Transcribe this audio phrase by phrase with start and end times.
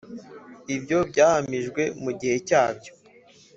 [0.75, 2.91] Ibyo byahamijwe mu gihe cyabyo,